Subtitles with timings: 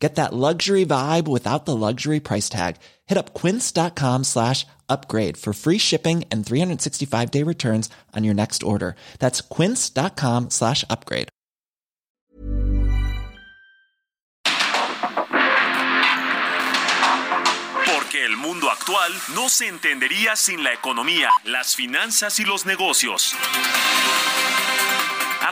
[0.00, 2.76] Get that luxury vibe without the luxury price tag.
[3.06, 8.62] Hit up quince.com slash upgrade for free shipping and 365 day returns on your next
[8.62, 8.96] order.
[9.18, 11.28] That's quince.com slash upgrade.
[17.84, 23.34] Porque el mundo actual no se entendería sin la economía, las finanzas y los negocios.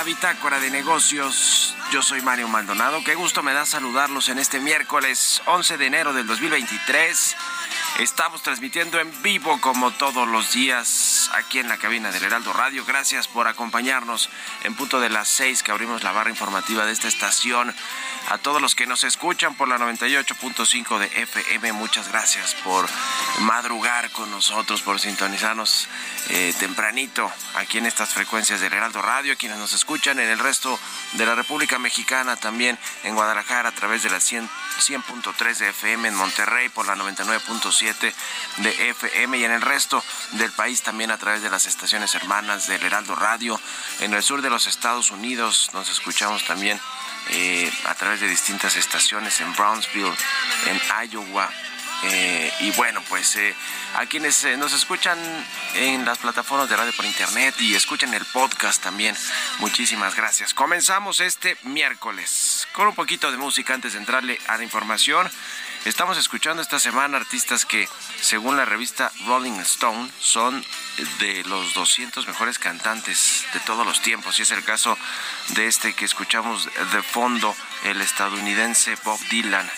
[0.00, 1.76] A Bitácora de Negocios.
[1.92, 6.14] Yo soy Mario Maldonado, qué gusto me da saludarlos en este miércoles 11 de enero
[6.14, 7.36] del 2023.
[7.98, 10.88] Estamos transmitiendo en vivo como todos los días
[11.32, 12.84] aquí en la cabina del Heraldo Radio.
[12.84, 14.30] Gracias por acompañarnos
[14.64, 17.74] en punto de las 6 que abrimos la barra informativa de esta estación.
[18.28, 22.88] A todos los que nos escuchan por la 98.5 de FM, muchas gracias por
[23.40, 25.88] madrugar con nosotros, por sintonizarnos
[26.28, 30.78] eh, tempranito aquí en estas frecuencias del Heraldo Radio, quienes nos escuchan en el resto
[31.12, 36.14] de la República Mexicana, también en Guadalajara a través de la 100.3 de FM, en
[36.14, 38.12] Monterrey por la 99.5 100.7
[38.58, 40.02] de FM y en el resto
[40.32, 43.60] del país también a través de las estaciones hermanas del Heraldo Radio.
[44.00, 46.80] En el sur de los Estados Unidos nos escuchamos también
[47.28, 50.16] eh, a través de distintas estaciones en Brownsville,
[50.66, 50.80] en
[51.10, 51.50] Iowa,
[52.02, 53.54] eh, y bueno, pues eh,
[53.96, 55.18] a quienes eh, nos escuchan
[55.74, 59.14] en las plataformas de radio por internet y escuchan el podcast también,
[59.58, 60.54] muchísimas gracias.
[60.54, 65.30] Comenzamos este miércoles con un poquito de música antes de entrarle a la información.
[65.84, 67.88] Estamos escuchando esta semana artistas que,
[68.20, 70.64] según la revista Rolling Stone, son
[71.18, 74.38] de los 200 mejores cantantes de todos los tiempos.
[74.38, 74.96] Y es el caso
[75.48, 77.54] de este que escuchamos de fondo,
[77.84, 79.70] el estadounidense Bob Dylan.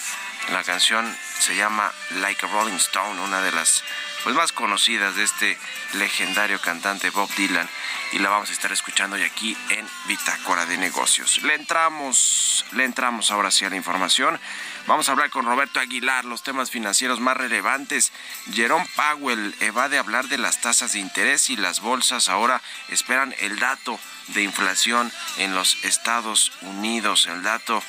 [0.51, 3.85] La canción se llama Like a Rolling Stone, una de las
[4.23, 5.59] pues, más conocidas de este
[5.95, 7.69] legendario cantante Bob Dylan
[8.13, 11.43] y la vamos a estar escuchando hoy aquí en Bitácora de Negocios.
[11.43, 14.39] Le entramos, le entramos ahora sí a la información.
[14.87, 18.13] Vamos a hablar con Roberto Aguilar los temas financieros más relevantes.
[18.53, 23.59] Jerome Powell evade hablar de las tasas de interés y las bolsas ahora esperan el
[23.59, 23.99] dato
[24.29, 27.83] de inflación en los Estados Unidos, el dato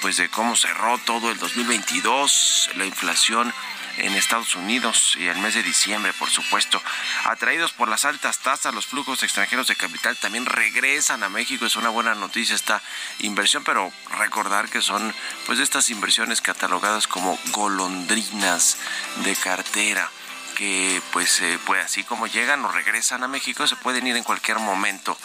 [0.00, 3.52] pues de cómo cerró todo el 2022, la inflación
[3.98, 6.80] en Estados Unidos y el mes de diciembre, por supuesto.
[7.24, 11.66] Atraídos por las altas tasas, los flujos extranjeros de capital también regresan a México.
[11.66, 12.82] Es una buena noticia esta
[13.20, 15.14] inversión, pero recordar que son
[15.46, 18.78] pues estas inversiones catalogadas como golondrinas
[19.24, 20.10] de cartera
[20.52, 24.58] que pues, pues así como llegan o regresan a México se pueden ir en cualquier
[24.58, 25.16] momento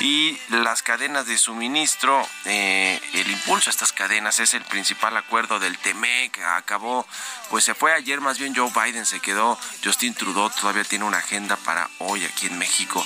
[0.00, 5.60] y las cadenas de suministro, eh, el impulso a estas cadenas es el principal acuerdo
[5.60, 7.06] del TEMEC, acabó,
[7.48, 11.18] pues se fue ayer, más bien Joe Biden se quedó, Justin Trudeau todavía tiene una
[11.18, 13.04] agenda para hoy aquí en México.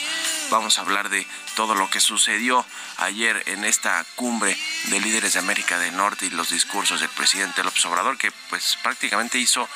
[0.51, 2.65] Vamos a hablar de todo lo que sucedió
[2.97, 7.63] ayer en esta cumbre de líderes de América del Norte y los discursos del presidente
[7.63, 9.69] López Obrador, que pues prácticamente hizo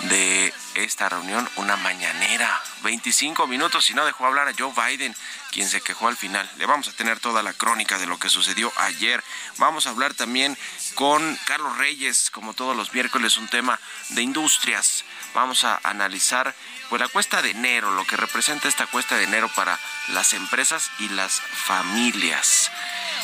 [0.00, 2.62] de esta reunión una mañanera.
[2.82, 5.14] 25 minutos y no dejó hablar a Joe Biden,
[5.50, 6.48] quien se quejó al final.
[6.56, 9.22] Le vamos a tener toda la crónica de lo que sucedió ayer.
[9.56, 10.56] Vamos a hablar también
[10.94, 13.80] con Carlos Reyes, como todos los miércoles, un tema
[14.10, 15.04] de industrias.
[15.34, 16.54] Vamos a analizar
[16.88, 19.78] pues la cuesta de enero, lo que representa esta cuesta de enero para
[20.08, 22.70] las empresas y las familias.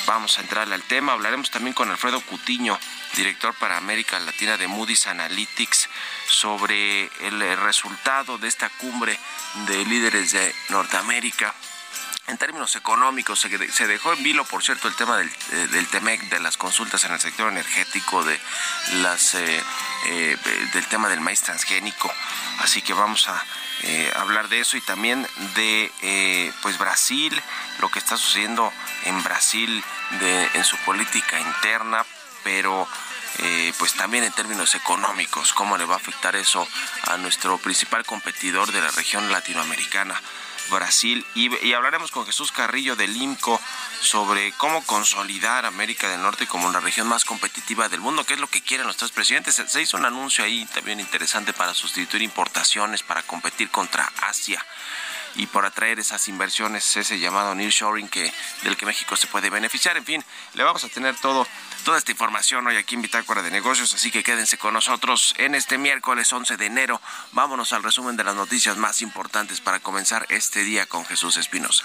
[0.06, 2.78] Vamos a entrar al tema, hablaremos también con Alfredo Cutiño,
[3.14, 5.88] director para América Latina de Moody's Analytics,
[6.28, 9.18] sobre el resultado de esta cumbre
[9.66, 11.54] de líderes de Norteamérica.
[12.26, 16.22] En términos económicos, se dejó en vilo, por cierto, el tema del, eh, del TEMEC,
[16.30, 18.40] de las consultas en el sector energético, de
[19.02, 19.62] las, eh,
[20.06, 20.36] eh,
[20.72, 22.10] del tema del maíz transgénico.
[22.60, 23.44] Así que vamos a
[24.14, 27.38] hablar de eso y también de pues Brasil,
[27.80, 28.72] lo que está sucediendo
[29.04, 29.84] en Brasil
[30.20, 32.06] de, en su política interna,
[32.44, 32.86] pero
[33.38, 36.68] eh, pues también en términos económicos, cómo le va a afectar eso
[37.08, 40.20] a nuestro principal competidor de la región latinoamericana.
[40.70, 43.60] Brasil y, hablaremos con Jesús Carrillo del IMCO
[44.00, 48.40] sobre cómo consolidar América del Norte como la región más competitiva del mundo, que es
[48.40, 49.62] lo que quieren nuestros presidentes.
[49.66, 54.64] Se hizo un anuncio ahí también interesante para sustituir importaciones, para competir contra Asia
[55.36, 58.32] y por atraer esas inversiones, ese llamado nearshoring que
[58.62, 59.96] del que México se puede beneficiar.
[59.96, 61.46] En fin, le vamos a tener todo
[61.84, 65.54] toda esta información hoy aquí en Bitácora de Negocios, así que quédense con nosotros en
[65.54, 67.00] este miércoles 11 de enero.
[67.32, 71.84] Vámonos al resumen de las noticias más importantes para comenzar este día con Jesús Espinosa.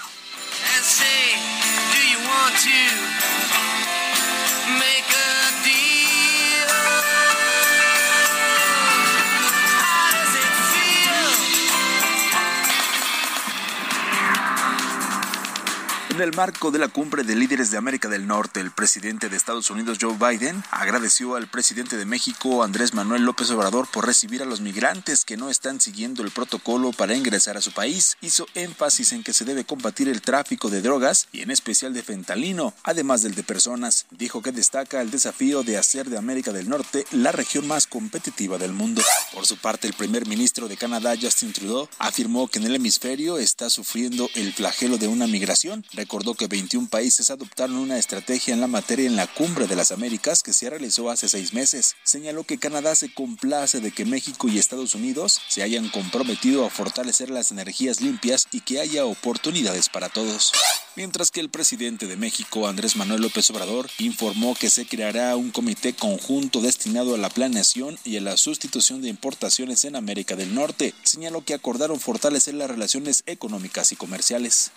[16.20, 19.38] En el marco de la cumbre de líderes de América del Norte, el presidente de
[19.38, 24.42] Estados Unidos, Joe Biden, agradeció al presidente de México, Andrés Manuel López Obrador, por recibir
[24.42, 28.18] a los migrantes que no están siguiendo el protocolo para ingresar a su país.
[28.20, 32.02] Hizo énfasis en que se debe combatir el tráfico de drogas y en especial de
[32.02, 34.04] fentalino, además del de personas.
[34.10, 38.58] Dijo que destaca el desafío de hacer de América del Norte la región más competitiva
[38.58, 39.00] del mundo.
[39.32, 43.38] Por su parte, el primer ministro de Canadá, Justin Trudeau, afirmó que en el hemisferio
[43.38, 48.60] está sufriendo el flagelo de una migración recordó que 21 países adoptaron una estrategia en
[48.60, 51.94] la materia en la Cumbre de las Américas que se realizó hace seis meses.
[52.02, 56.70] Señaló que Canadá se complace de que México y Estados Unidos se hayan comprometido a
[56.70, 60.52] fortalecer las energías limpias y que haya oportunidades para todos.
[60.96, 65.52] Mientras que el presidente de México, Andrés Manuel López Obrador, informó que se creará un
[65.52, 70.56] comité conjunto destinado a la planeación y a la sustitución de importaciones en América del
[70.56, 70.92] Norte.
[71.04, 74.72] Señaló que acordaron fortalecer las relaciones económicas y comerciales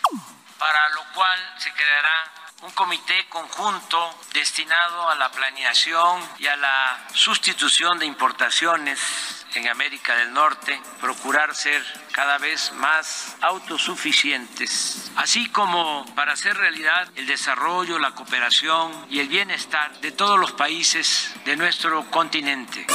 [0.63, 7.05] para lo cual se creará un comité conjunto destinado a la planeación y a la
[7.13, 11.81] sustitución de importaciones en América del Norte, procurar ser
[12.12, 19.27] cada vez más autosuficientes, así como para hacer realidad el desarrollo, la cooperación y el
[19.27, 22.86] bienestar de todos los países de nuestro continente.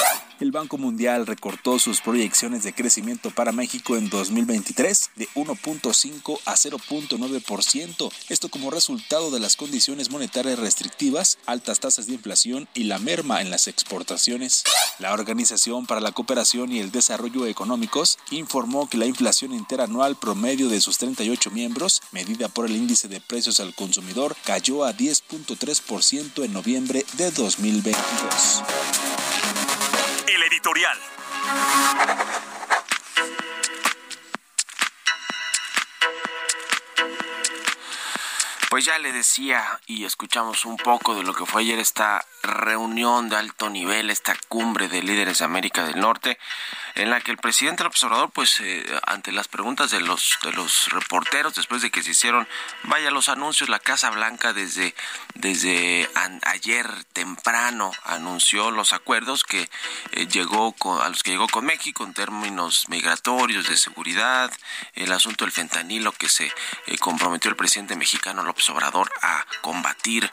[0.41, 6.55] El Banco Mundial recortó sus proyecciones de crecimiento para México en 2023 de 1.5 a
[6.55, 13.01] 0.9%, esto como resultado de las condiciones monetarias restrictivas, altas tasas de inflación y la
[13.01, 14.63] merma en las exportaciones.
[15.01, 20.71] La Organización para la Cooperación y el Desarrollo Económicos informó que la inflación interanual promedio
[20.71, 26.45] de sus 38 miembros, medida por el índice de precios al consumidor, cayó a 10.3%
[26.45, 28.63] en noviembre de 2022.
[30.27, 30.99] El editorial.
[38.71, 43.29] Pues ya le decía y escuchamos un poco de lo que fue ayer esta reunión
[43.29, 46.39] de alto nivel, esta cumbre de líderes de América del Norte,
[46.95, 50.53] en la que el presidente del observador, pues eh, ante las preguntas de los de
[50.53, 52.49] los reporteros, después de que se hicieron,
[52.85, 54.95] vaya los anuncios, la Casa Blanca desde
[55.35, 56.09] desde
[56.43, 59.69] ayer temprano anunció los acuerdos que
[60.13, 64.53] eh, llegó con, a los que llegó con México en términos migratorios, de seguridad,
[64.95, 66.53] el asunto del fentanilo que se
[66.87, 70.31] eh, comprometió el presidente mexicano López Obrador a combatir,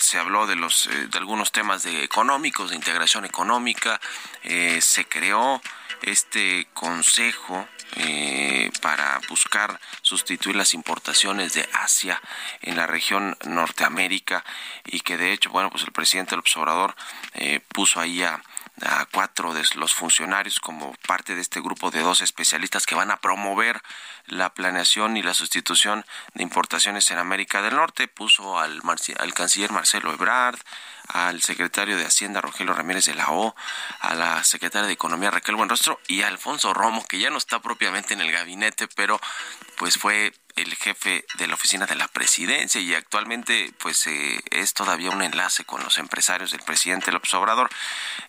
[0.00, 4.00] se habló de los de algunos temas de económicos, de integración económica,
[4.42, 5.60] se creó
[6.02, 12.20] este consejo eh, para buscar sustituir las importaciones de Asia
[12.60, 14.44] en la región Norteamérica
[14.84, 16.94] y que de hecho, bueno, pues el presidente del observador
[17.34, 18.42] eh, puso ahí a,
[18.82, 23.10] a cuatro de los funcionarios como parte de este grupo de dos especialistas que van
[23.10, 23.80] a promover
[24.26, 26.04] la planeación y la sustitución
[26.34, 28.08] de importaciones en América del Norte.
[28.08, 28.82] Puso al,
[29.18, 30.58] al canciller Marcelo Ebrard,
[31.08, 33.54] al secretario de Hacienda Rogelio Ramírez de la O,
[34.00, 37.60] a la secretaria de Economía Raquel Buenrostro y a Alfonso Romo, que ya no está
[37.60, 39.20] propiamente en el gabinete, pero
[39.76, 44.72] pues fue el jefe de la oficina de la presidencia y actualmente pues eh, es
[44.72, 47.68] todavía un enlace con los empresarios del presidente López Obrador.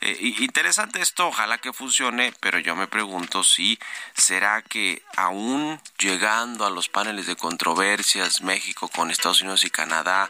[0.01, 3.79] Eh, interesante esto, ojalá que funcione, pero yo me pregunto si
[4.13, 10.29] será que aún llegando a los paneles de controversias México con Estados Unidos y Canadá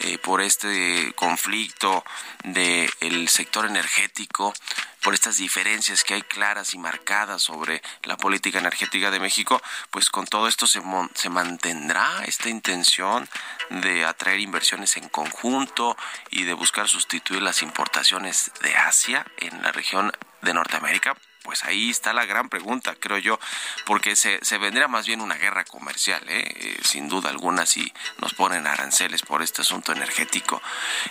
[0.00, 2.04] eh, por este conflicto
[2.42, 4.54] del sector energético,
[5.04, 10.08] por estas diferencias que hay claras y marcadas sobre la política energética de México, pues
[10.08, 10.80] con todo esto se,
[11.14, 13.28] se mantendrá esta intención
[13.68, 15.96] de atraer inversiones en conjunto
[16.30, 21.14] y de buscar sustituir las importaciones de Asia en la región de Norteamérica
[21.44, 23.38] pues ahí está la gran pregunta, creo yo,
[23.84, 26.42] porque se, vendría más bien una guerra comercial, ¿eh?
[26.56, 30.62] Eh, sin duda alguna, si nos ponen aranceles por este asunto energético,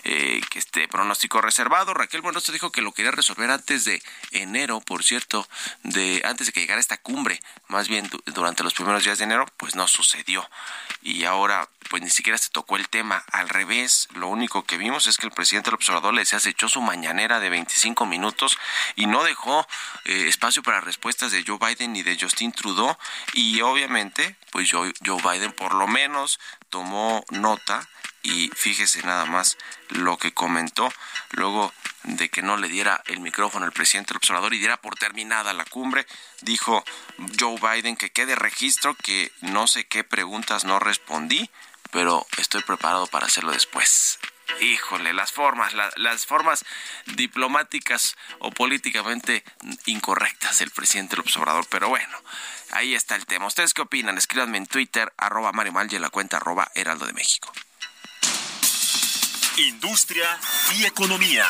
[0.04, 1.94] eh, que este pronóstico reservado.
[1.94, 5.48] Raquel Buenos dijo que lo quería resolver antes de enero, por cierto,
[5.84, 9.46] de antes de que llegara esta cumbre, más bien durante los primeros días de enero,
[9.58, 10.50] pues no sucedió.
[11.04, 13.24] Y ahora pues ni siquiera se tocó el tema.
[13.32, 16.50] Al revés, lo único que vimos es que el presidente del observador le decía, se
[16.50, 18.58] echó su mañanera de 25 minutos
[18.96, 19.68] y no dejó
[20.06, 22.98] eh, espacio para respuestas de Joe Biden ni de Justin Trudeau.
[23.34, 26.39] Y obviamente, pues Joe, Joe Biden por lo menos
[26.70, 27.88] tomó nota
[28.24, 29.58] y fíjese nada más
[29.89, 30.92] lo que comentó
[31.32, 34.96] luego de que no le diera el micrófono al presidente del observador y diera por
[34.96, 36.06] terminada la cumbre,
[36.42, 36.84] dijo
[37.39, 41.50] Joe Biden que quede registro que no sé qué preguntas no respondí,
[41.92, 44.20] pero estoy preparado para hacerlo después.
[44.62, 46.63] Híjole, las formas, las formas
[47.05, 49.43] diplomáticas o políticamente
[49.85, 52.17] incorrectas del presidente López Obrador, pero bueno,
[52.71, 53.47] ahí está el tema.
[53.47, 54.17] ¿Ustedes qué opinan?
[54.17, 57.51] Escríbanme en Twitter, arroba Mario y en la cuenta arroba Heraldo de México.
[59.57, 60.39] Industria
[60.77, 61.47] y economía.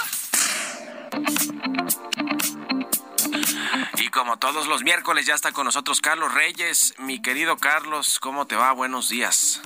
[3.97, 6.95] Y como todos los miércoles ya está con nosotros Carlos Reyes.
[6.97, 8.71] Mi querido Carlos, ¿cómo te va?
[8.73, 9.61] Buenos días.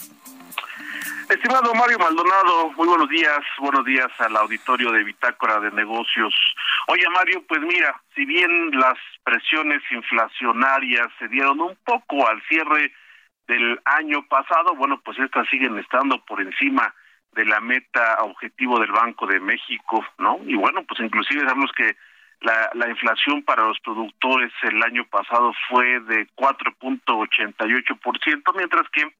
[1.29, 6.33] Estimado Mario Maldonado, muy buenos días, buenos días al auditorio de Bitácora de Negocios.
[6.87, 12.93] Oye Mario, pues mira, si bien las presiones inflacionarias se dieron un poco al cierre
[13.45, 16.95] del año pasado, bueno, pues estas siguen estando por encima
[17.33, 20.39] de la meta objetivo del Banco de México, ¿no?
[20.45, 21.97] Y bueno, pues inclusive sabemos que
[22.39, 29.11] la, la inflación para los productores el año pasado fue de 4.88%, mientras que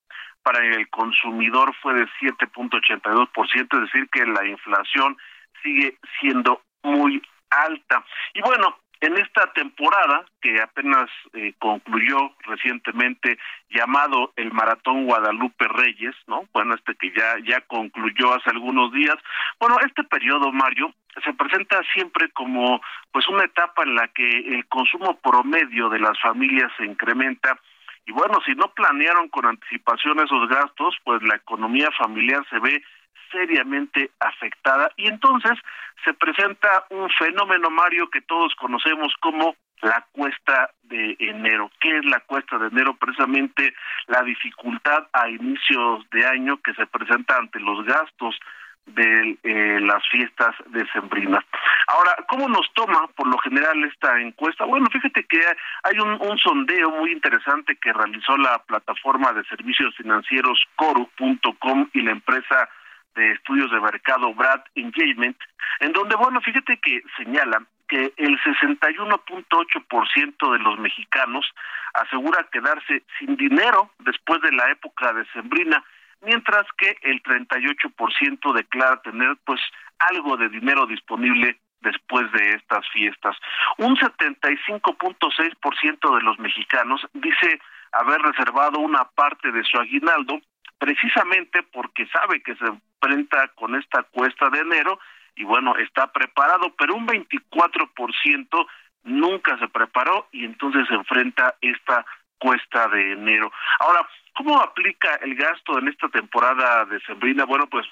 [0.47, 5.17] para el consumidor fue de 7.82%, es decir, que la inflación
[5.61, 8.05] sigue siendo muy alta.
[8.33, 13.37] Y bueno, en esta temporada que apenas eh, concluyó recientemente
[13.71, 16.47] llamado el maratón Guadalupe Reyes, ¿no?
[16.53, 19.17] Bueno, este que ya ya concluyó hace algunos días.
[19.59, 20.93] Bueno, este periodo Mario
[21.25, 22.79] se presenta siempre como
[23.11, 27.59] pues una etapa en la que el consumo promedio de las familias se incrementa
[28.07, 32.81] y bueno, si no planearon con anticipación esos gastos, pues la economía familiar se ve
[33.29, 35.59] seriamente afectada y entonces
[36.05, 41.69] se presenta un fenómeno Mario que todos conocemos como la cuesta de enero.
[41.81, 42.95] ¿Qué es la cuesta de enero?
[42.95, 43.73] Precisamente
[44.07, 48.39] la dificultad a inicios de año que se presenta ante los gastos
[48.85, 51.43] de eh, las fiestas decembrinas.
[51.87, 54.65] Ahora, ¿cómo nos toma por lo general esta encuesta?
[54.65, 55.39] Bueno, fíjate que
[55.83, 62.11] hay un, sondeo muy interesante que realizó la plataforma de servicios financieros Coru.com y la
[62.11, 62.67] empresa
[63.15, 65.37] de estudios de mercado Brad Engagement,
[65.79, 71.49] en donde, bueno, fíjate que señalan que el 61.8% de los mexicanos
[71.93, 75.81] asegura quedarse sin dinero después de la época decembrina,
[76.21, 79.61] mientras que el 38% declara tener pues
[79.99, 83.35] algo de dinero disponible después de estas fiestas.
[83.77, 87.59] Un 75.6% de los mexicanos dice
[87.91, 90.41] haber reservado una parte de su aguinaldo
[90.77, 94.99] precisamente porque sabe que se enfrenta con esta cuesta de enero
[95.35, 98.67] y bueno, está preparado, pero un 24%
[99.03, 102.05] nunca se preparó y entonces se enfrenta esta
[102.39, 103.51] cuesta de enero.
[103.79, 107.45] Ahora, ¿cómo aplica el gasto en esta temporada de sembrina?
[107.45, 107.85] Bueno, pues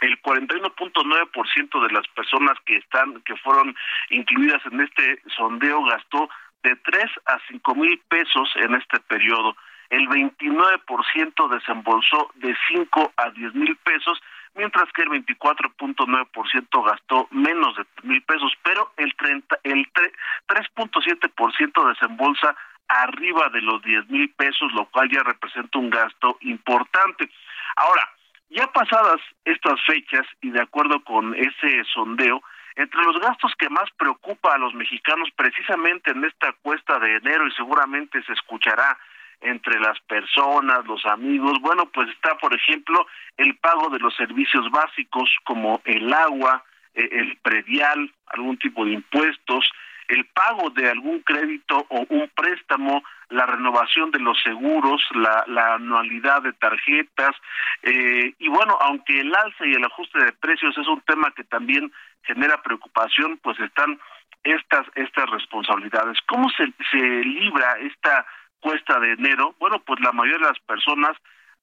[0.00, 3.74] el 41.9% de las personas que están que fueron
[4.10, 6.28] incluidas en este sondeo gastó
[6.62, 9.56] de 3 a 5 mil pesos en este periodo
[9.90, 14.20] el 29% desembolsó de 5 a 10 mil pesos,
[14.54, 19.86] mientras que el 24.9% gastó menos de mil pesos, pero el, 30, el
[20.46, 22.54] 3.7% desembolsa
[22.86, 27.28] arriba de los 10 mil pesos, lo cual ya representa un gasto importante.
[27.74, 28.08] Ahora,
[28.50, 32.42] ya pasadas estas fechas y de acuerdo con ese sondeo,
[32.76, 37.46] entre los gastos que más preocupa a los mexicanos precisamente en esta cuesta de enero
[37.46, 38.98] y seguramente se escuchará
[39.40, 41.58] entre las personas, los amigos.
[41.60, 46.64] Bueno, pues está, por ejemplo, el pago de los servicios básicos como el agua,
[46.94, 49.70] eh, el predial, algún tipo de impuestos,
[50.10, 56.42] el pago de algún crédito o un préstamo, la renovación de los seguros, la, anualidad
[56.42, 57.34] de tarjetas,
[57.82, 61.44] eh, y bueno, aunque el alza y el ajuste de precios es un tema que
[61.44, 61.92] también
[62.22, 63.98] genera preocupación, pues están
[64.42, 66.18] estas estas responsabilidades.
[66.26, 68.26] ¿Cómo se, se libra esta
[68.60, 71.16] cuesta de enero, bueno, pues la mayoría de las personas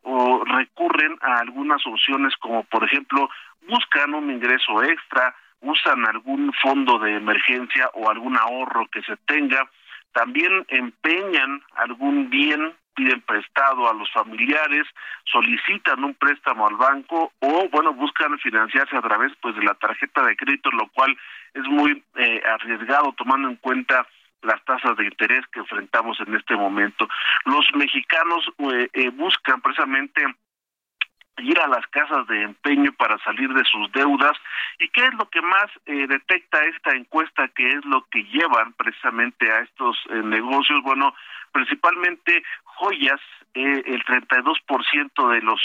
[0.03, 3.29] o recurren a algunas opciones como por ejemplo
[3.67, 9.69] buscan un ingreso extra, usan algún fondo de emergencia o algún ahorro que se tenga,
[10.13, 14.87] también empeñan algún bien, piden prestado a los familiares,
[15.25, 20.23] solicitan un préstamo al banco o bueno, buscan financiarse a través pues de la tarjeta
[20.23, 21.15] de crédito, lo cual
[21.53, 24.07] es muy eh, arriesgado tomando en cuenta
[24.41, 27.07] las tasas de interés que enfrentamos en este momento.
[27.45, 30.23] Los mexicanos eh, eh, buscan precisamente
[31.39, 34.33] ir a las casas de empeño para salir de sus deudas
[34.79, 38.73] y qué es lo que más eh, detecta esta encuesta que es lo que llevan
[38.73, 41.13] precisamente a estos negocios bueno
[41.51, 43.19] principalmente joyas
[43.53, 45.61] el 32% de los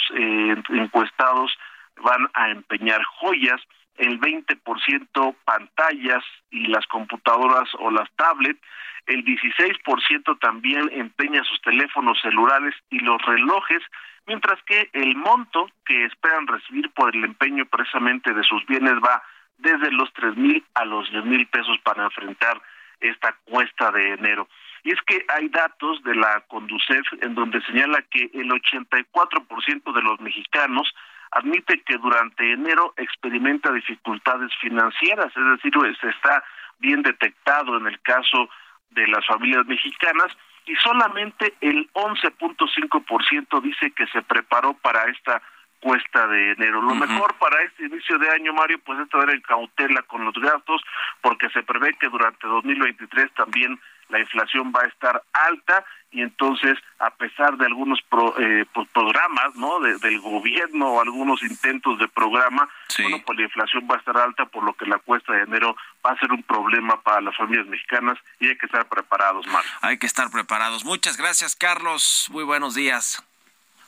[0.70, 1.52] encuestados
[1.96, 3.60] van a empeñar joyas
[3.96, 8.60] el 20% pantallas y las computadoras o las tablets,
[9.06, 13.82] el 16% también empeña sus teléfonos celulares y los relojes,
[14.26, 19.22] mientras que el monto que esperan recibir por el empeño precisamente de sus bienes va
[19.58, 22.60] desde los tres mil a los diez mil pesos para enfrentar
[23.00, 24.48] esta cuesta de enero.
[24.84, 30.02] Y es que hay datos de la Conducef en donde señala que el 84% de
[30.02, 30.92] los mexicanos
[31.30, 36.44] admite que durante enero experimenta dificultades financieras, es decir, se está
[36.78, 38.48] bien detectado en el caso
[38.90, 45.42] de las familias mexicanas y solamente el 11.5% dice que se preparó para esta
[45.80, 46.80] cuesta de enero.
[46.80, 50.34] Lo mejor para este inicio de año, Mario, pues es tener en cautela con los
[50.34, 50.80] gastos,
[51.20, 53.80] porque se prevé que durante 2023 también
[54.12, 57.98] la inflación va a estar alta y entonces a pesar de algunos
[58.38, 63.88] eh, pues, programas no del gobierno o algunos intentos de programa bueno pues la inflación
[63.90, 66.42] va a estar alta por lo que la cuesta de enero va a ser un
[66.42, 69.70] problema para las familias mexicanas y hay que estar preparados Mario.
[69.80, 70.84] Hay que estar preparados.
[70.84, 72.28] Muchas gracias Carlos.
[72.30, 73.24] Muy buenos días.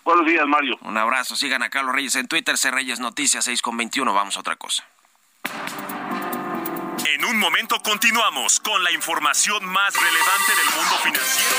[0.04, 0.78] Buenos días Mario.
[0.80, 1.36] Un abrazo.
[1.36, 4.56] Sigan a Carlos Reyes en Twitter C Reyes Noticias 6 con 21 vamos a otra
[4.56, 4.86] cosa
[7.14, 11.56] en un momento continuamos con la información más relevante del mundo financiero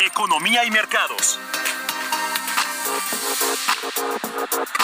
[0.00, 1.38] en Economía y Mercados.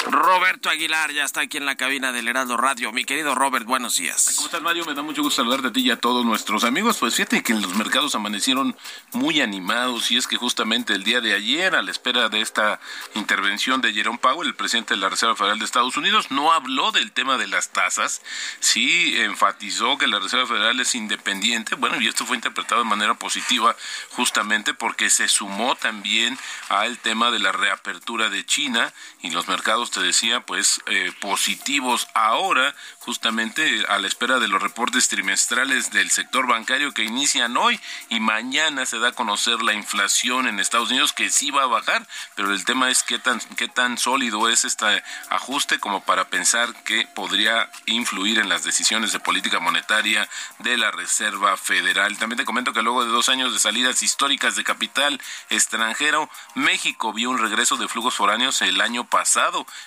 [0.07, 2.92] Roberto Aguilar ya está aquí en la cabina del Heraldo Radio.
[2.92, 4.33] Mi querido Robert, buenos días.
[4.37, 4.85] ¿Cómo estás, Mario?
[4.85, 6.98] Me da mucho gusto saludarte a ti y a todos nuestros amigos.
[6.98, 8.77] Pues fíjate que los mercados amanecieron
[9.12, 12.81] muy animados y es que justamente el día de ayer, a la espera de esta
[13.14, 16.90] intervención de Jerome Powell, el presidente de la Reserva Federal de Estados Unidos, no habló
[16.90, 18.22] del tema de las tasas,
[18.61, 23.14] sí enfatizó que la Reserva Federal es independiente, bueno, y esto fue interpretado de manera
[23.14, 23.77] positiva
[24.11, 28.92] justamente porque se sumó también al tema de la reapertura de China
[29.34, 35.08] los mercados, te decía, pues eh, positivos ahora, justamente a la espera de los reportes
[35.08, 40.46] trimestrales del sector bancario que inician hoy y mañana se da a conocer la inflación
[40.46, 43.68] en Estados Unidos que sí va a bajar, pero el tema es qué tan, qué
[43.68, 49.20] tan sólido es este ajuste como para pensar que podría influir en las decisiones de
[49.20, 52.16] política monetaria de la Reserva Federal.
[52.18, 57.12] También te comento que luego de dos años de salidas históricas de capital extranjero, México
[57.12, 59.17] vio un regreso de flujos foráneos el año pasado.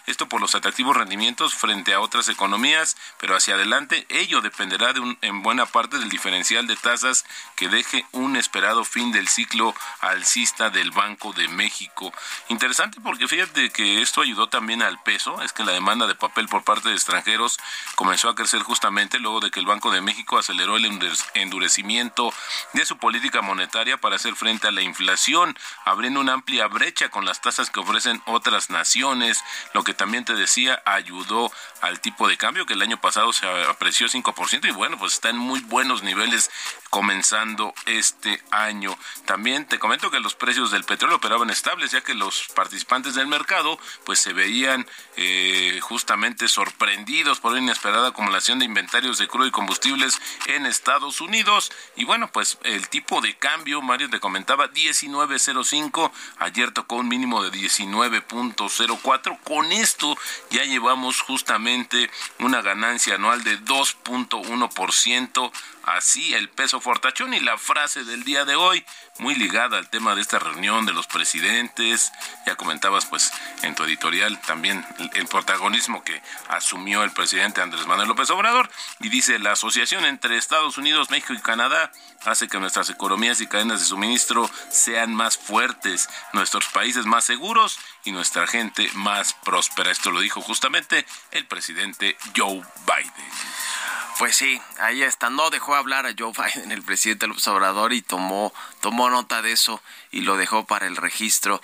[0.05, 4.99] Esto por los atractivos rendimientos frente a otras economías, pero hacia adelante ello dependerá de
[4.99, 9.73] un, en buena parte del diferencial de tasas que deje un esperado fin del ciclo
[9.99, 12.11] alcista del Banco de México.
[12.49, 16.47] Interesante porque fíjate que esto ayudó también al peso, es que la demanda de papel
[16.47, 17.57] por parte de extranjeros
[17.95, 20.85] comenzó a crecer justamente luego de que el Banco de México aceleró el
[21.33, 22.33] endurecimiento
[22.73, 27.25] de su política monetaria para hacer frente a la inflación, abriendo una amplia brecha con
[27.25, 29.20] las tasas que ofrecen otras naciones,
[29.73, 33.47] lo que también te decía ayudó al tipo de cambio que el año pasado se
[33.67, 36.51] apreció 5% y bueno, pues está en muy buenos niveles
[36.89, 38.97] comenzando este año.
[39.25, 43.27] También te comento que los precios del petróleo operaban estables, ya que los participantes del
[43.27, 49.47] mercado pues se veían eh, justamente sorprendidos por una inesperada acumulación de inventarios de crudo
[49.47, 51.71] y combustibles en Estados Unidos.
[51.95, 57.43] Y bueno, pues el tipo de cambio, Mario te comentaba, 19.05, ayer tocó un mínimo
[57.43, 59.00] de 19.04.
[59.43, 60.17] Con esto
[60.49, 62.09] ya llevamos justamente
[62.39, 65.51] una ganancia anual de 2.1%
[65.83, 68.85] así el peso fortachón y la frase del día de hoy,
[69.19, 72.11] muy ligada al tema de esta reunión de los presidentes.
[72.45, 73.31] Ya comentabas pues
[73.63, 79.09] en tu editorial también el, protagonismo que asumió el presidente Andrés Manuel López Obrador y
[79.09, 81.91] dice la asociación entre Estados Unidos, México y Canadá
[82.25, 87.79] hace que nuestras economías y cadenas de suministro sean más fuertes, nuestros países más seguros
[88.03, 89.91] y nuestra gente más próspera.
[89.91, 93.60] Esto lo dijo justamente el presidente Joe Biden.
[94.21, 95.31] Pues sí, ahí está.
[95.31, 99.51] No dejó hablar a Joe Biden, el presidente López Obrador, y tomó, tomó nota de
[99.51, 99.81] eso
[100.11, 101.59] y lo dejó para el registro.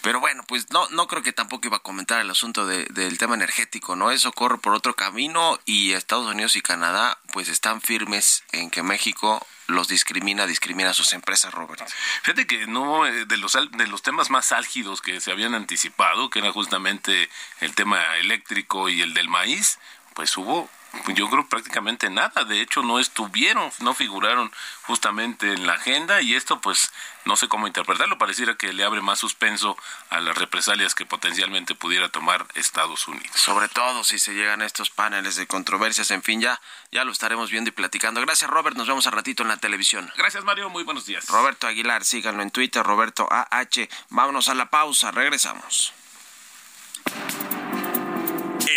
[0.00, 3.34] Pero bueno, pues no, no creo que tampoco iba a comentar el asunto del tema
[3.34, 4.12] energético, ¿no?
[4.12, 8.84] Eso corre por otro camino y Estados Unidos y Canadá pues están firmes en que
[8.84, 11.84] México los discrimina, discrimina a sus empresas, Robert.
[12.22, 16.30] Fíjate que no, eh, de los, de los temas más álgidos que se habían anticipado,
[16.30, 19.80] que era justamente el tema eléctrico y el del maíz,
[20.14, 20.70] pues hubo
[21.14, 22.44] yo creo prácticamente nada.
[22.44, 26.92] De hecho, no estuvieron, no figuraron justamente en la agenda y esto pues
[27.24, 28.18] no sé cómo interpretarlo.
[28.18, 29.76] Pareciera que le abre más suspenso
[30.10, 33.30] a las represalias que potencialmente pudiera tomar Estados Unidos.
[33.34, 36.10] Sobre todo si se llegan a estos paneles de controversias.
[36.10, 38.20] En fin, ya, ya lo estaremos viendo y platicando.
[38.20, 38.76] Gracias, Robert.
[38.76, 40.10] Nos vemos a ratito en la televisión.
[40.16, 40.70] Gracias, Mario.
[40.70, 41.26] Muy buenos días.
[41.28, 43.88] Roberto Aguilar, síganlo en Twitter, Roberto AH.
[44.08, 45.10] Vámonos a la pausa.
[45.10, 45.92] Regresamos.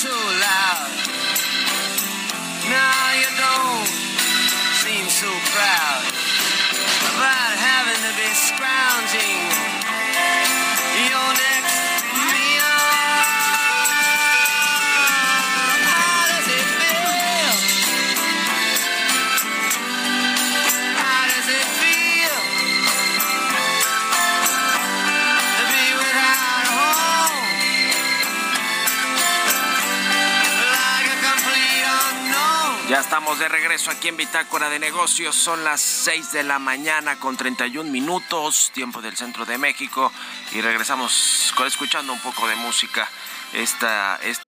[0.00, 0.59] 出来。
[33.10, 35.34] Estamos de regreso aquí en Bitácora de Negocios.
[35.34, 40.12] Son las 6 de la mañana con 31 minutos, tiempo del centro de México.
[40.52, 43.08] Y regresamos escuchando un poco de música.
[43.52, 44.44] Esta, esta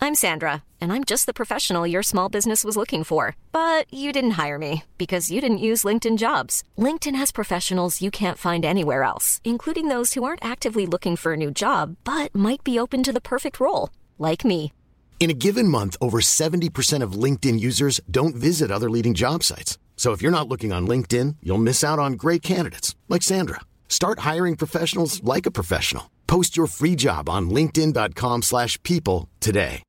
[0.00, 3.36] I'm Sandra, and I'm just the professional your small business was looking for.
[3.52, 6.64] But you didn't hire me because you didn't use LinkedIn jobs.
[6.76, 11.34] LinkedIn has professionals you can't find anywhere else, including those who aren't actively looking for
[11.34, 14.72] a new job but might be open to the perfect role, like me.
[15.18, 19.76] In a given month, over 70% of LinkedIn users don't visit other leading job sites.
[19.96, 23.62] So if you're not looking on LinkedIn, you'll miss out on great candidates like Sandra.
[23.88, 26.12] Start hiring professionals like a professional.
[26.28, 29.82] Post your free job on linkedin.com/people today.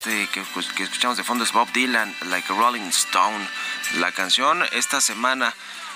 [0.00, 0.44] Sí, que,
[0.76, 3.48] que escuchamos de fondo es Bob Dylan, Like a Rolling Stone.
[3.98, 5.52] La canción esta semana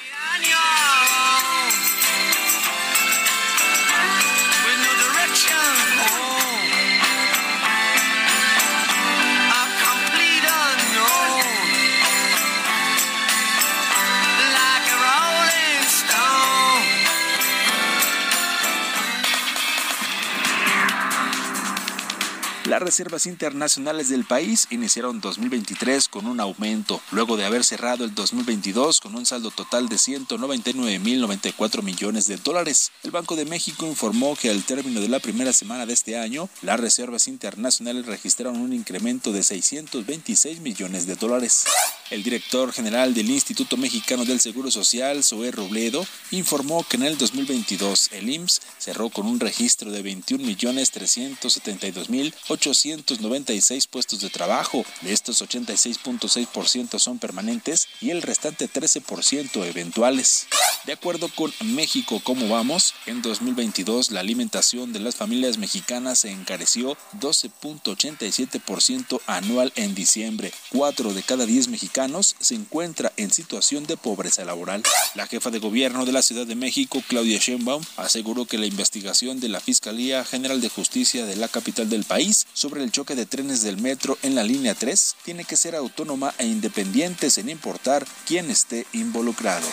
[22.80, 28.14] Las reservas internacionales del país iniciaron 2023 con un aumento, luego de haber cerrado el
[28.14, 32.90] 2022 con un saldo total de 199.094 millones de dólares.
[33.02, 36.48] El Banco de México informó que al término de la primera semana de este año,
[36.62, 41.66] las reservas internacionales registraron un incremento de 626 millones de dólares.
[42.08, 47.18] El director general del Instituto Mexicano del Seguro Social, Zoé Robledo, informó que en el
[47.18, 52.32] 2022 el IMSS cerró con un registro de 21.372.000
[52.70, 54.84] 896 puestos de trabajo.
[55.02, 60.46] De estos 86.6% son permanentes y el restante 13% eventuales.
[60.86, 66.30] De acuerdo con México Cómo Vamos, en 2022 la alimentación de las familias mexicanas se
[66.30, 70.52] encareció 12.87% anual en diciembre.
[70.70, 74.82] Cuatro de cada diez mexicanos se encuentra en situación de pobreza laboral.
[75.14, 79.40] La jefa de gobierno de la Ciudad de México, Claudia Sheinbaum, aseguró que la investigación
[79.40, 83.24] de la Fiscalía General de Justicia de la capital del país sobre el choque de
[83.24, 88.06] trenes del metro en la línea 3 tiene que ser autónoma e independiente sin importar
[88.26, 89.66] quién esté involucrado.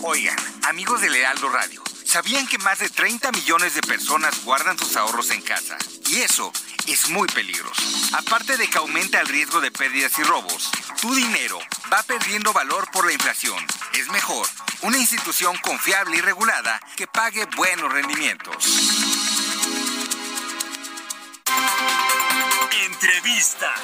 [0.00, 4.96] Oigan, amigos de Lealdo Radio, ¿sabían que más de 30 millones de personas guardan sus
[4.96, 5.76] ahorros en casa?
[6.08, 6.50] Y eso
[6.86, 7.82] es muy peligroso.
[8.14, 10.70] Aparte de que aumenta el riesgo de pérdidas y robos,
[11.02, 11.58] tu dinero
[11.92, 13.58] va perdiendo valor por la inflación.
[13.92, 14.48] Es mejor
[14.80, 19.11] una institución confiable y regulada que pague buenos rendimientos.
[22.86, 23.74] Entrevista.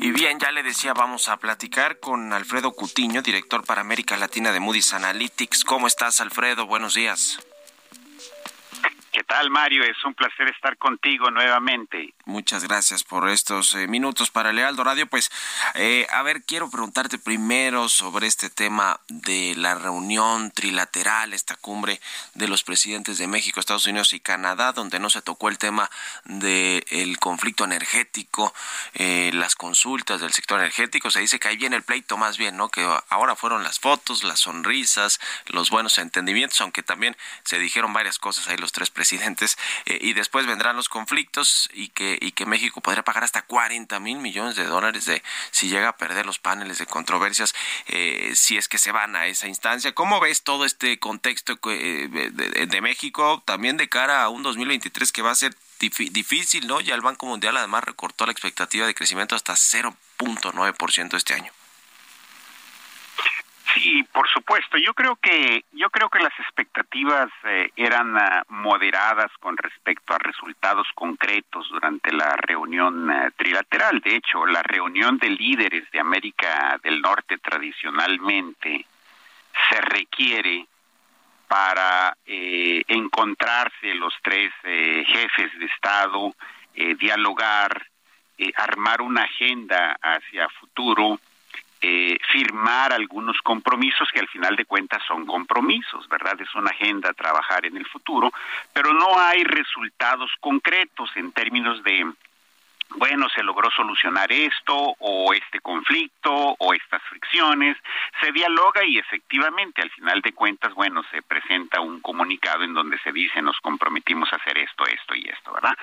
[0.00, 4.52] Y bien, ya le decía, vamos a platicar con Alfredo Cutiño, director para América Latina
[4.52, 5.64] de Moody's Analytics.
[5.64, 6.66] ¿Cómo estás, Alfredo?
[6.66, 7.38] Buenos días.
[9.32, 9.82] ¿Qué tal, Mario?
[9.82, 12.12] Es un placer estar contigo nuevamente.
[12.26, 15.06] Muchas gracias por estos eh, minutos para Lealdo Radio.
[15.06, 15.30] Pues,
[15.74, 21.98] eh, a ver, quiero preguntarte primero sobre este tema de la reunión trilateral, esta cumbre
[22.34, 25.90] de los presidentes de México, Estados Unidos y Canadá, donde no se tocó el tema
[26.24, 28.52] del conflicto energético,
[28.92, 31.10] eh, las consultas del sector energético.
[31.10, 32.68] Se dice que ahí viene el pleito más bien, ¿no?
[32.68, 38.18] Que ahora fueron las fotos, las sonrisas, los buenos entendimientos, aunque también se dijeron varias
[38.18, 42.46] cosas ahí los tres presidentes eh, y después vendrán los conflictos y que y que
[42.46, 46.38] México podría pagar hasta 40 mil millones de dólares de si llega a perder los
[46.38, 47.54] paneles de controversias
[47.86, 49.94] eh, si es que se van a esa instancia.
[49.94, 55.12] ¿Cómo ves todo este contexto eh, de, de, México también de cara a un 2023
[55.12, 56.80] que va a ser difícil, ¿no?
[56.80, 61.52] Ya el Banco Mundial además recortó la expectativa de crecimiento hasta 0.9% este año.
[63.74, 64.76] Sí, por supuesto.
[64.76, 70.18] Yo creo que yo creo que las expectativas eh, eran uh, moderadas con respecto a
[70.18, 74.00] resultados concretos durante la reunión uh, trilateral.
[74.00, 78.84] De hecho, la reunión de líderes de América del Norte tradicionalmente
[79.70, 80.66] se requiere
[81.52, 86.34] para eh, encontrarse los tres eh, jefes de Estado,
[86.74, 87.86] eh, dialogar,
[88.56, 91.20] armar una agenda hacia futuro,
[92.30, 96.40] firmar algunos compromisos que al final de cuentas son compromisos, ¿verdad?
[96.40, 98.32] Es una agenda a trabajar en el futuro,
[98.72, 102.06] pero no hay resultados concretos en términos de
[102.96, 107.76] bueno, se logró solucionar esto o este conflicto o estas fricciones,
[108.20, 112.98] se dialoga y efectivamente al final de cuentas, bueno, se presenta un comunicado en donde
[112.98, 115.76] se dice nos comprometimos a hacer esto, esto y esto, ¿verdad?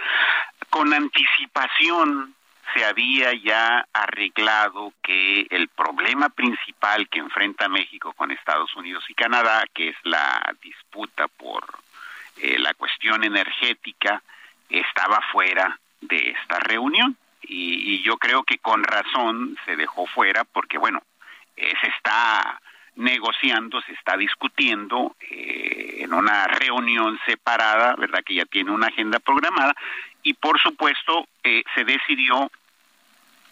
[0.70, 2.36] Con anticipación
[2.74, 9.14] se había ya arreglado que el problema principal que enfrenta México con Estados Unidos y
[9.14, 11.64] Canadá, que es la disputa por
[12.38, 14.22] eh, la cuestión energética,
[14.70, 17.18] estaba fuera de esta reunión.
[17.42, 21.02] Y, yo creo que con razón se dejó fuera porque, bueno,
[21.56, 22.62] eh, se está
[22.96, 28.24] negociando, se está discutiendo eh, en una reunión separada, ¿verdad?
[28.26, 29.74] Que ya tiene una agenda programada
[30.24, 32.52] y por supuesto eh, se decidió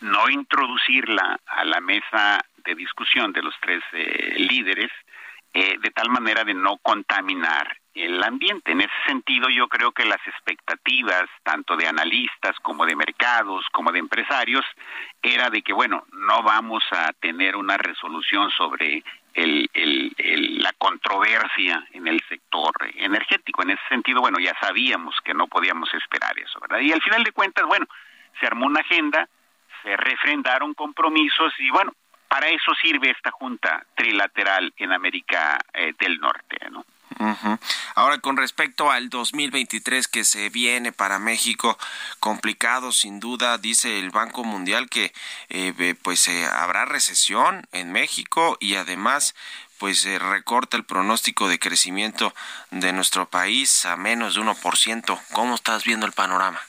[0.01, 3.81] no introducirla a la mesa de discusión de los tres
[4.37, 4.91] líderes
[5.53, 8.71] de tal manera de no contaminar el ambiente.
[8.71, 13.91] En ese sentido, yo creo que las expectativas, tanto de analistas como de mercados, como
[13.91, 14.65] de empresarios,
[15.21, 19.69] era de que, bueno, no vamos a tener una resolución sobre el,
[20.59, 23.63] la controversia en el sector energético.
[23.63, 26.79] En ese sentido, bueno, ya sabíamos que no podíamos esperar eso, ¿verdad?
[26.79, 27.87] Y al final de cuentas, bueno,
[28.39, 29.27] se armó una agenda,
[29.95, 31.93] refrendaron compromisos y, bueno,
[32.27, 36.85] para eso sirve esta junta trilateral en América eh, del Norte, ¿no?
[37.95, 41.77] Ahora, con respecto al 2023 que se viene para México,
[42.19, 45.13] complicado sin duda, dice el Banco Mundial que
[45.49, 49.35] eh, pues eh, habrá recesión en México y además
[49.79, 52.33] pues se recorta el pronóstico de crecimiento
[52.71, 55.19] de nuestro país a menos de 1%.
[55.33, 56.59] ¿Cómo estás viendo el panorama?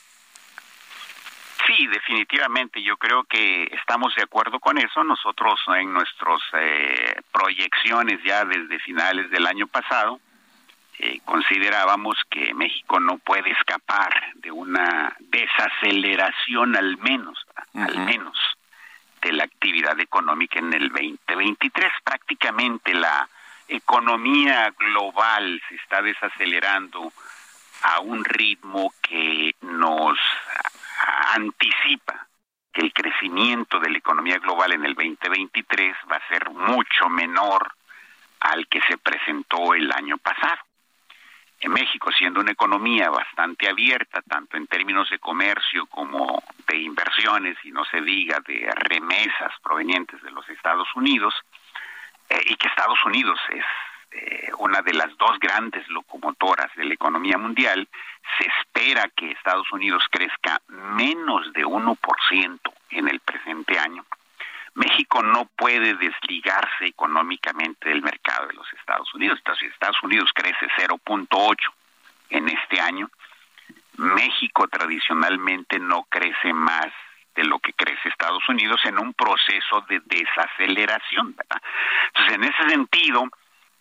[1.78, 2.82] Sí, definitivamente.
[2.82, 5.04] Yo creo que estamos de acuerdo con eso.
[5.04, 10.18] Nosotros en nuestras eh, proyecciones ya desde finales del año pasado
[10.98, 17.38] eh, considerábamos que México no puede escapar de una desaceleración al menos,
[17.74, 18.36] al menos
[19.22, 21.92] de la actividad económica en el 2023.
[22.02, 23.28] Prácticamente la
[23.68, 27.12] economía global se está desacelerando
[27.82, 30.18] a un ritmo que nos
[31.34, 32.26] anticipa
[32.72, 37.72] que el crecimiento de la economía global en el 2023 va a ser mucho menor
[38.40, 40.58] al que se presentó el año pasado.
[41.60, 47.56] En México, siendo una economía bastante abierta, tanto en términos de comercio como de inversiones,
[47.64, 51.34] y no se diga de remesas provenientes de los Estados Unidos,
[52.28, 53.64] eh, y que Estados Unidos es
[54.10, 57.88] eh, una de las dos grandes locomotoras de la economía mundial,
[58.38, 62.58] se espera que Estados Unidos crezca menos de 1%
[62.90, 64.04] en el presente año
[64.78, 69.38] México no puede desligarse económicamente del mercado de los Estados Unidos.
[69.38, 71.56] Entonces, Estados Unidos crece 0.8
[72.30, 73.10] en este año.
[73.96, 76.86] México tradicionalmente no crece más
[77.34, 81.34] de lo que crece Estados Unidos en un proceso de desaceleración.
[82.14, 83.24] Entonces, en ese sentido,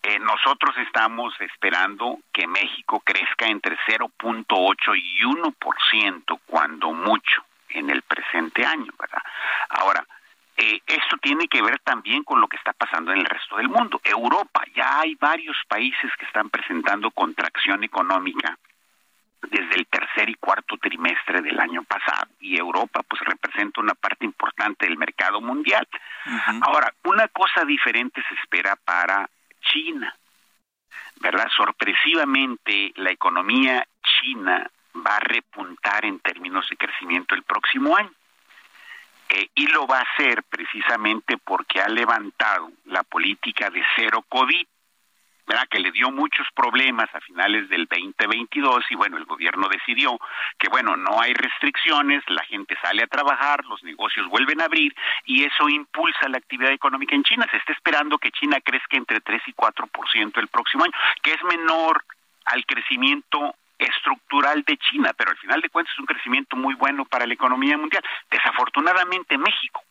[0.07, 8.01] eh, nosotros estamos esperando que México crezca entre 0.8 y 1% cuando mucho en el
[8.03, 8.93] presente año.
[8.97, 9.21] ¿verdad?
[9.67, 10.07] Ahora,
[10.55, 13.67] eh, esto tiene que ver también con lo que está pasando en el resto del
[13.67, 13.99] mundo.
[14.01, 18.57] Europa, ya hay varios países que están presentando contracción económica
[19.41, 24.23] desde el tercer y cuarto trimestre del año pasado y Europa pues representa una parte
[24.23, 25.85] importante del mercado mundial.
[26.61, 29.29] Ahora, una cosa diferente se espera para
[29.71, 30.15] China.
[31.19, 31.47] ¿Verdad?
[31.55, 38.11] Sorpresivamente la economía china va a repuntar en términos de crecimiento el próximo año.
[39.29, 44.65] Eh, y lo va a hacer precisamente porque ha levantado la política de cero COVID,
[45.47, 45.67] ¿verdad?
[45.69, 50.19] que le dio muchos problemas a finales del 2022 y bueno, el gobierno decidió
[50.57, 54.93] que bueno, no hay restricciones, la gente sale a trabajar, los negocios vuelven a abrir
[55.25, 57.47] y eso impulsa la actividad económica en China.
[57.49, 61.43] Se está esperando que China crezca entre 3 y 4% el próximo año, que es
[61.43, 62.03] menor
[62.45, 67.05] al crecimiento estructural de China, pero al final de cuentas es un crecimiento muy bueno
[67.05, 68.03] para la economía mundial.
[68.29, 69.83] Desafortunadamente México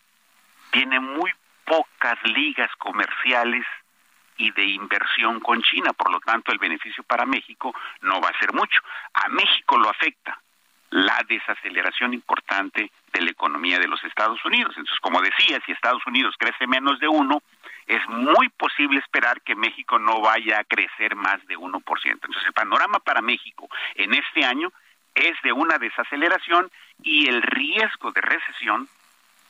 [0.70, 1.30] tiene muy
[1.64, 3.64] pocas ligas comerciales
[4.39, 8.39] y de inversión con China, por lo tanto el beneficio para México no va a
[8.39, 8.80] ser mucho.
[9.14, 10.41] A México lo afecta
[10.91, 14.74] la desaceleración importante de la economía de los Estados Unidos.
[14.76, 17.43] Entonces, como decía, si Estados Unidos crece menos de uno,
[17.87, 21.80] es muy posible esperar que México no vaya a crecer más de 1%.
[22.05, 24.72] Entonces, el panorama para México en este año
[25.14, 26.70] es de una desaceleración
[27.03, 28.89] y el riesgo de recesión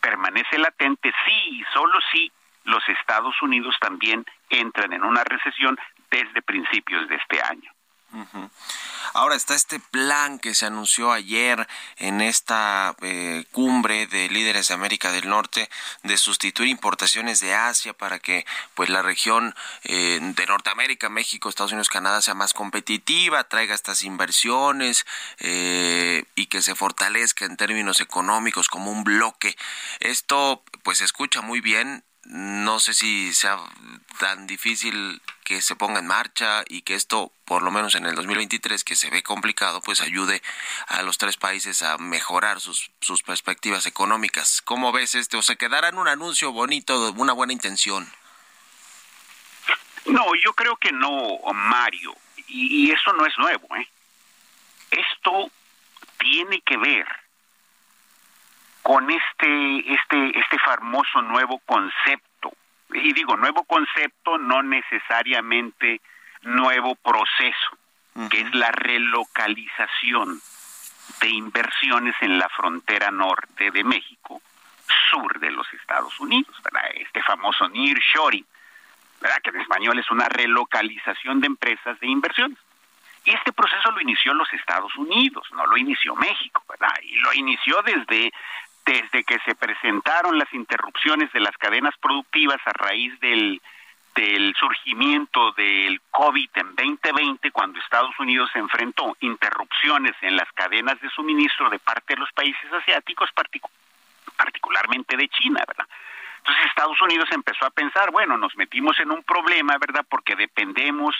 [0.00, 2.30] permanece latente si y solo si
[2.66, 5.76] los Estados Unidos también entran en una recesión
[6.10, 7.70] desde principios de este año.
[9.12, 14.74] Ahora está este plan que se anunció ayer en esta eh, cumbre de líderes de
[14.74, 15.68] América del Norte
[16.02, 19.54] de sustituir importaciones de Asia para que pues la región
[19.84, 25.06] eh, de Norteamérica, México, Estados Unidos, Canadá sea más competitiva, traiga estas inversiones
[25.40, 29.56] eh, y que se fortalezca en términos económicos como un bloque.
[30.00, 33.58] Esto pues se escucha muy bien, no sé si sea
[34.18, 38.16] tan difícil que se ponga en marcha y que esto, por lo menos en el
[38.16, 40.42] 2023, que se ve complicado, pues ayude
[40.88, 44.60] a los tres países a mejorar sus, sus perspectivas económicas.
[44.62, 45.36] ¿Cómo ves este?
[45.36, 48.10] ¿O se quedará en un anuncio bonito, una buena intención?
[50.06, 52.14] No, yo creo que no, Mario.
[52.48, 53.68] Y, y eso no es nuevo.
[53.76, 53.88] ¿eh?
[54.90, 55.50] Esto
[56.18, 57.06] tiene que ver
[58.86, 62.52] con este, este, este famoso nuevo concepto.
[62.94, 66.00] Y digo, nuevo concepto, no necesariamente
[66.42, 67.78] nuevo proceso,
[68.30, 70.40] que es la relocalización
[71.20, 74.40] de inversiones en la frontera norte de México,
[75.10, 76.88] sur de los Estados Unidos, ¿verdad?
[76.94, 78.46] Este famoso nearshoring,
[79.20, 79.38] ¿verdad?
[79.42, 82.58] Que en español es una relocalización de empresas de inversiones.
[83.24, 86.94] Y este proceso lo inició los Estados Unidos, no lo inició México, ¿verdad?
[87.02, 88.32] Y lo inició desde
[88.86, 93.60] desde que se presentaron las interrupciones de las cadenas productivas a raíz del,
[94.14, 101.10] del surgimiento del COVID en 2020, cuando Estados Unidos enfrentó interrupciones en las cadenas de
[101.10, 103.28] suministro de parte de los países asiáticos,
[104.36, 105.86] particularmente de China, ¿verdad?
[106.38, 110.06] Entonces Estados Unidos empezó a pensar, bueno, nos metimos en un problema, ¿verdad?
[110.08, 111.16] Porque dependemos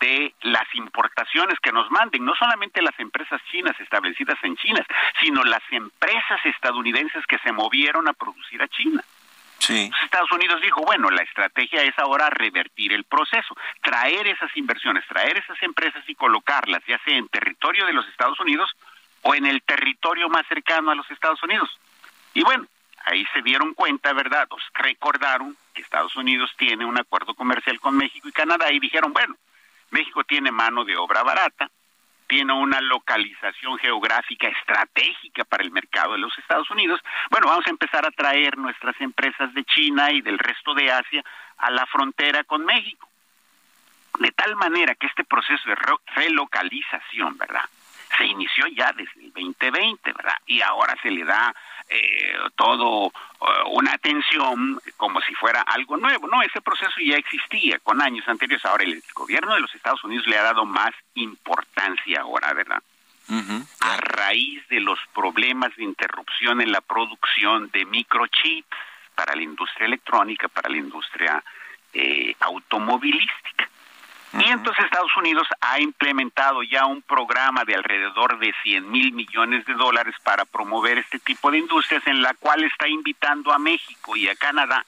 [0.00, 4.84] de las importaciones que nos manden, no solamente las empresas chinas establecidas en China,
[5.20, 9.02] sino las empresas estadounidenses que se movieron a producir a China.
[9.58, 9.90] Sí.
[10.04, 15.36] Estados Unidos dijo, bueno, la estrategia es ahora revertir el proceso, traer esas inversiones, traer
[15.36, 18.70] esas empresas y colocarlas, ya sea en territorio de los Estados Unidos
[19.22, 21.68] o en el territorio más cercano a los Estados Unidos.
[22.34, 22.66] Y bueno,
[23.04, 24.48] ahí se dieron cuenta, ¿verdad?
[24.74, 29.36] recordaron que Estados Unidos tiene un acuerdo comercial con México y Canadá y dijeron, bueno,
[29.90, 31.70] México tiene mano de obra barata,
[32.28, 37.00] tiene una localización geográfica estratégica para el mercado de los Estados Unidos.
[37.30, 41.24] Bueno, vamos a empezar a traer nuestras empresas de China y del resto de Asia
[41.56, 43.08] a la frontera con México.
[44.18, 45.76] De tal manera que este proceso de
[46.14, 47.64] relocalización, ¿verdad?
[48.18, 50.36] Se inició ya desde el 2020, ¿verdad?
[50.46, 51.54] Y ahora se le da
[51.88, 56.28] eh, todo eh, una atención como si fuera algo nuevo.
[56.28, 58.64] No, ese proceso ya existía con años anteriores.
[58.64, 62.82] Ahora el gobierno de los Estados Unidos le ha dado más importancia ahora, ¿verdad?
[63.80, 68.76] A raíz de los problemas de interrupción en la producción de microchips
[69.14, 71.42] para la industria electrónica, para la industria
[71.92, 73.68] eh, automovilística.
[74.34, 79.64] Y entonces Estados Unidos ha implementado ya un programa de alrededor de 100 mil millones
[79.64, 84.16] de dólares para promover este tipo de industrias en la cual está invitando a México
[84.16, 84.84] y a Canadá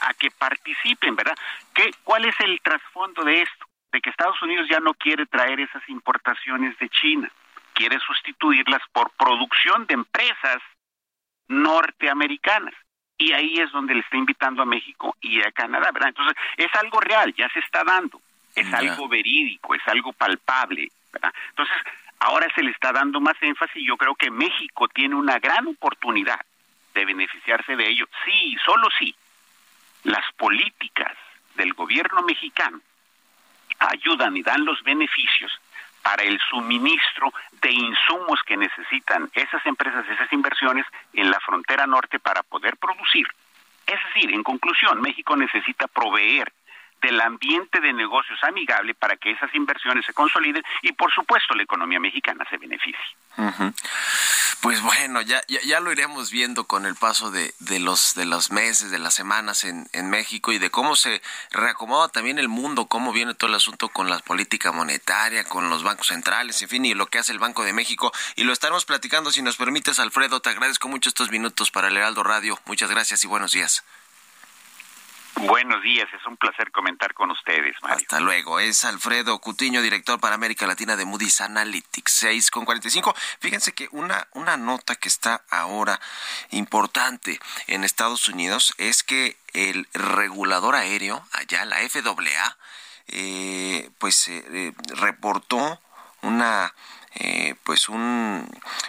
[0.00, 1.36] a que participen, ¿verdad?
[1.74, 3.66] ¿Qué, ¿Cuál es el trasfondo de esto?
[3.90, 7.30] De que Estados Unidos ya no quiere traer esas importaciones de China,
[7.72, 10.62] quiere sustituirlas por producción de empresas
[11.48, 12.74] norteamericanas.
[13.18, 16.10] Y ahí es donde le está invitando a México y a Canadá, ¿verdad?
[16.10, 18.20] Entonces, es algo real, ya se está dando
[18.56, 21.32] es algo verídico, es algo palpable, ¿verdad?
[21.50, 21.76] Entonces,
[22.18, 25.66] ahora se le está dando más énfasis y yo creo que México tiene una gran
[25.68, 26.40] oportunidad
[26.94, 28.08] de beneficiarse de ello.
[28.24, 29.14] Sí, solo sí,
[30.04, 31.12] las políticas
[31.54, 32.80] del gobierno mexicano
[33.78, 35.52] ayudan y dan los beneficios
[36.02, 42.18] para el suministro de insumos que necesitan esas empresas, esas inversiones en la frontera norte
[42.18, 43.26] para poder producir.
[43.86, 46.52] Es decir, en conclusión, México necesita proveer
[47.02, 51.62] del ambiente de negocios amigable para que esas inversiones se consoliden y por supuesto la
[51.62, 53.00] economía mexicana se beneficie.
[54.60, 58.50] Pues bueno, ya, ya, lo iremos viendo con el paso de, de, los, de los
[58.50, 62.86] meses, de las semanas en, en México y de cómo se reacomoda también el mundo,
[62.86, 66.84] cómo viene todo el asunto con la política monetaria, con los bancos centrales, en fin,
[66.84, 68.10] y lo que hace el Banco de México.
[68.34, 70.40] Y lo estaremos platicando, si nos permites, Alfredo.
[70.40, 72.58] Te agradezco mucho estos minutos para el Heraldo Radio.
[72.64, 73.84] Muchas gracias y buenos días.
[75.42, 77.76] Buenos días, es un placer comentar con ustedes.
[77.82, 78.58] Hasta luego.
[78.58, 83.14] Es Alfredo Cutiño, director para América Latina de Moody's Analytics, 6 con 45.
[83.40, 86.00] Fíjense que una, una nota que está ahora
[86.52, 92.56] importante en Estados Unidos es que el regulador aéreo, allá la FAA,
[93.08, 95.80] eh, pues eh, eh, reportó
[96.22, 96.72] una
[97.64, 98.46] pues un,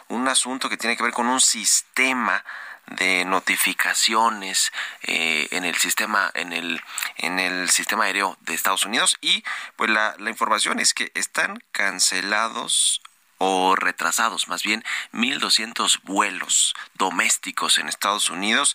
[0.09, 2.43] un asunto que tiene que ver con un sistema
[2.87, 4.71] de notificaciones
[5.03, 6.81] eh, en el sistema en el
[7.17, 9.43] en el sistema aéreo de Estados Unidos y
[9.75, 13.01] pues la, información es que están cancelados
[13.39, 14.83] o retrasados, más bien
[15.13, 18.73] 1.200 vuelos domésticos en Estados Unidos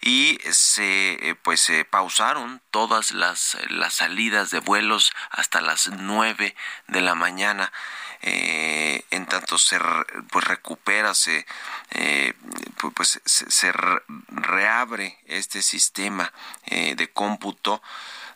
[0.00, 6.54] y se eh, pues se pausaron todas las, las salidas de vuelos hasta las 9
[6.86, 7.72] de la mañana.
[8.26, 9.78] Eh, en tanto se
[10.30, 11.44] pues recupera se
[11.90, 12.32] eh,
[12.94, 13.72] pues se,
[14.28, 16.32] reabre este sistema
[16.66, 17.82] de cómputo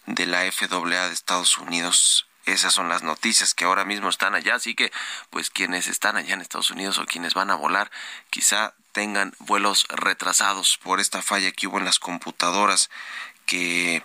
[0.05, 2.27] de la FAA de Estados Unidos.
[2.45, 4.91] Esas son las noticias que ahora mismo están allá, así que
[5.31, 7.91] pues quienes están allá en Estados Unidos o quienes van a volar
[8.31, 12.91] quizá tengan vuelos retrasados por esta falla que hubo en las computadoras
[13.47, 14.03] que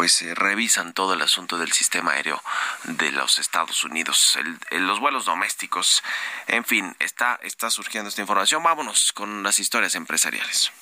[0.00, 2.42] pues revisan todo el asunto del sistema aéreo
[2.84, 4.38] de los Estados Unidos,
[4.70, 6.02] los vuelos domésticos.
[6.46, 8.62] En fin, está, está surgiendo esta información.
[8.62, 10.72] Vámonos con las historias empresariales.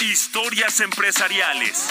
[0.00, 1.86] Historias empresariales.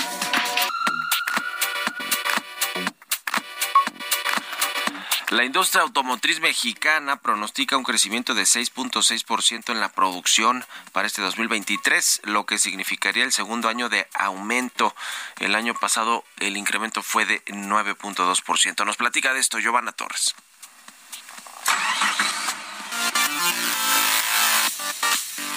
[5.30, 12.22] La industria automotriz mexicana pronostica un crecimiento de 6.6% en la producción para este 2023,
[12.24, 14.96] lo que significaría el segundo año de aumento.
[15.40, 18.84] El año pasado el incremento fue de 9.2%.
[18.88, 20.34] Nos platica de esto Giovanna Torres.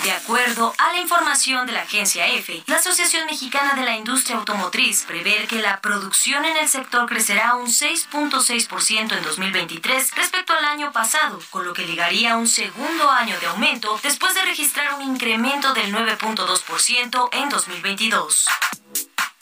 [0.03, 4.37] De acuerdo a la información de la agencia EFE, la Asociación Mexicana de la Industria
[4.37, 10.65] Automotriz prevé que la producción en el sector crecerá un 6.6% en 2023 respecto al
[10.65, 14.95] año pasado, con lo que llegaría a un segundo año de aumento después de registrar
[14.95, 18.47] un incremento del 9.2% en 2022.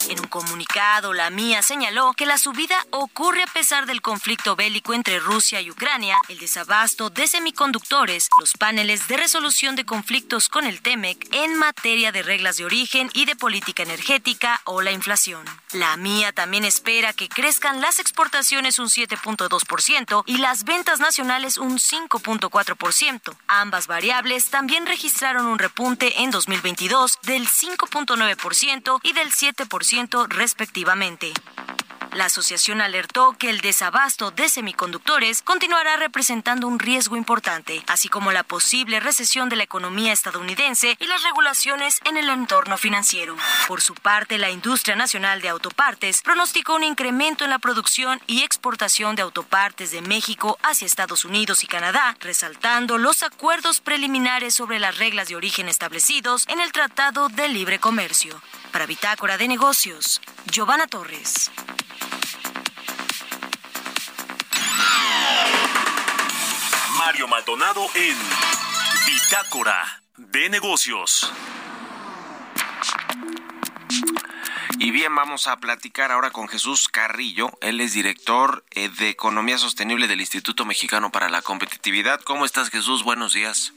[0.09, 4.93] En un comunicado, la MIA señaló que la subida ocurre a pesar del conflicto bélico
[4.93, 10.65] entre Rusia y Ucrania, el desabasto de semiconductores, los paneles de resolución de conflictos con
[10.65, 15.45] el TEMEC en materia de reglas de origen y de política energética o la inflación.
[15.73, 21.77] La MIA también espera que crezcan las exportaciones un 7.2% y las ventas nacionales un
[21.77, 23.35] 5.4%.
[23.47, 29.90] Ambas variables también registraron un repunte en 2022 del 5.9% y del 7%
[30.29, 31.33] respectivamente.
[32.13, 38.31] La asociación alertó que el desabasto de semiconductores continuará representando un riesgo importante, así como
[38.31, 43.35] la posible recesión de la economía estadounidense y las regulaciones en el entorno financiero.
[43.67, 48.43] Por su parte, la industria nacional de autopartes pronosticó un incremento en la producción y
[48.43, 54.79] exportación de autopartes de México hacia Estados Unidos y Canadá, resaltando los acuerdos preliminares sobre
[54.79, 58.41] las reglas de origen establecidos en el Tratado de Libre Comercio.
[58.71, 61.51] Para Bitácora de Negocios, Giovanna Torres.
[66.97, 68.17] Mario Maldonado en
[69.05, 71.33] Bitácora de Negocios.
[74.79, 77.51] Y bien, vamos a platicar ahora con Jesús Carrillo.
[77.61, 82.21] Él es director eh, de Economía Sostenible del Instituto Mexicano para la Competitividad.
[82.21, 83.03] ¿Cómo estás, Jesús?
[83.03, 83.73] Buenos días.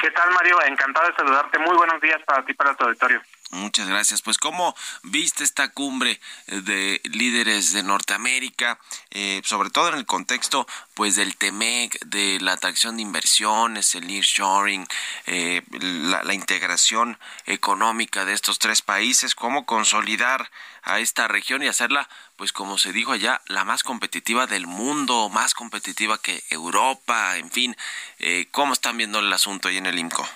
[0.00, 0.62] ¿Qué tal, Mario?
[0.62, 1.58] Encantado de saludarte.
[1.58, 3.20] Muy buenos días para ti y para tu auditorio.
[3.52, 4.22] Muchas gracias.
[4.22, 8.78] Pues, ¿cómo viste esta cumbre de líderes de Norteamérica,
[9.10, 14.06] eh, sobre todo en el contexto, pues, del TEMEC, de la atracción de inversiones, el
[14.06, 14.86] nearshoring,
[15.26, 20.48] eh, la, integración económica de estos tres países, cómo consolidar
[20.84, 25.28] a esta región y hacerla, pues, como se dijo allá, la más competitiva del mundo,
[25.28, 27.76] más competitiva que Europa, en fin,
[28.20, 30.28] eh, ¿cómo están viendo el asunto ahí en el IMCO?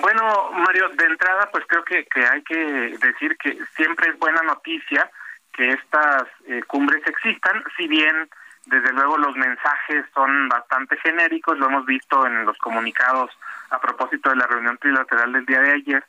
[0.00, 4.42] Bueno, Mario, de entrada, pues creo que, que hay que decir que siempre es buena
[4.42, 5.10] noticia
[5.52, 8.28] que estas eh, cumbres existan, si bien
[8.66, 13.30] desde luego los mensajes son bastante genéricos, lo hemos visto en los comunicados
[13.70, 16.04] a propósito de la reunión trilateral del día de ayer,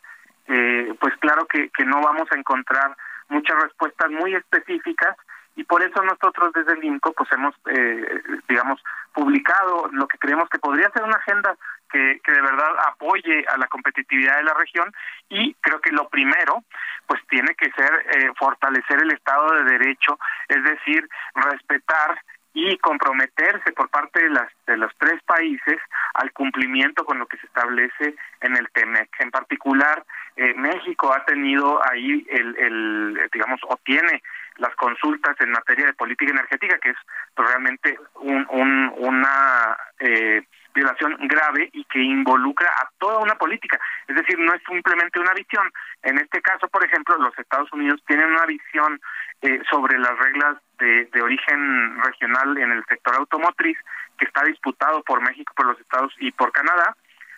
[0.47, 2.95] eh, pues claro que, que no vamos a encontrar
[3.29, 5.15] muchas respuestas muy específicas
[5.55, 8.83] y por eso nosotros desde el INCO pues hemos, eh, digamos,
[9.13, 11.55] publicado lo que creemos que podría ser una agenda
[11.89, 14.91] que, que de verdad apoye a la competitividad de la región
[15.29, 16.63] y creo que lo primero
[17.07, 22.19] pues tiene que ser eh, fortalecer el Estado de Derecho, es decir, respetar
[22.53, 25.77] y comprometerse por parte de las de los tres países
[26.13, 29.09] al cumplimiento con lo que se establece en el TEMEC.
[29.19, 30.05] En particular,
[30.37, 34.23] eh, México ha tenido ahí el, el digamos o tiene
[34.57, 36.97] las consultas en materia de política energética, que es
[37.33, 40.43] pues, realmente un, un, una eh,
[40.73, 43.79] violación grave y que involucra a toda una política.
[44.07, 45.71] Es decir, no es simplemente una visión.
[46.03, 48.99] En este caso, por ejemplo, los Estados Unidos tienen una visión
[49.41, 53.77] eh, sobre las reglas de, de origen regional en el sector automotriz
[54.17, 56.95] que está disputado por México, por los Estados y por Canadá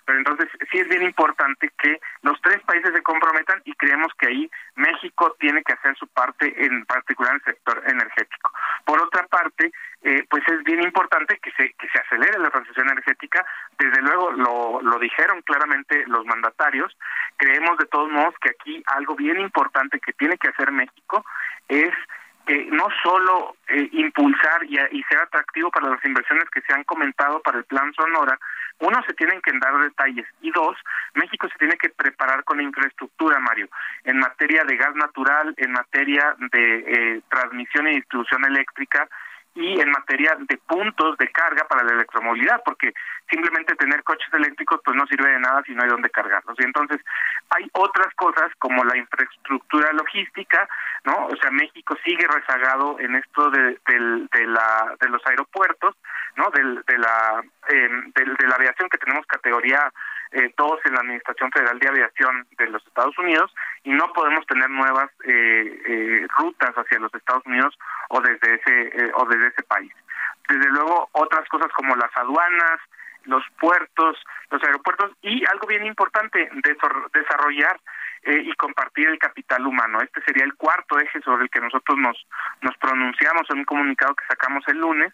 [0.08, 4.28] pero entonces sí es bien importante que los tres países se comprometan y creemos que
[4.28, 8.52] ahí México tiene que hacer su parte, en particular en el sector energético.
[8.86, 9.70] Por otra parte,
[10.04, 13.46] eh, pues es bien importante que se que se acelere la transición energética.
[13.78, 16.98] Desde luego lo, lo dijeron claramente los mandatarios.
[17.36, 21.26] Creemos de todos modos que aquí algo bien importante que tiene que hacer México
[21.68, 21.94] es
[22.48, 26.86] eh, no solo eh, impulsar y, y, ser atractivo para las inversiones que se han
[26.86, 28.40] comentado para el plan Sonora,
[28.80, 30.26] uno, se tienen que dar detalles.
[30.42, 30.78] Y dos,
[31.16, 33.68] México se tiene que preparar con infraestructura, Mario,
[34.04, 39.08] en materia de gas natural, en materia de eh, transmisión y distribución eléctrica
[39.58, 42.94] y en materia de puntos de carga para la electromovilidad, porque
[43.28, 46.56] simplemente tener coches eléctricos pues no sirve de nada si no hay dónde cargarlos.
[46.60, 47.02] Y entonces
[47.50, 50.70] hay otras cosas como la infraestructura logística,
[51.06, 51.26] ¿no?
[51.26, 55.96] O sea, México sigue rezagado en esto de, de la, de los aeropuertos,
[56.36, 56.52] ¿no?
[56.52, 59.92] Del, de, la, eh, de, la aviación que tenemos categoría
[60.32, 63.54] eh, todos en la Administración Federal de Aviación de los Estados Unidos
[63.84, 67.78] y no podemos tener nuevas eh, eh, rutas hacia los Estados Unidos
[68.10, 69.94] o desde ese eh, o desde ese país.
[70.50, 72.80] Desde luego otras cosas como las aduanas,
[73.26, 74.18] los puertos,
[74.50, 76.50] los aeropuertos y algo bien importante
[77.14, 77.80] desarrollar
[78.24, 80.02] eh, y compartir el capital humano.
[80.02, 82.28] Este sería el cuarto eje sobre el que nosotros nos
[82.62, 85.14] nos pronunciamos en un comunicado que sacamos el lunes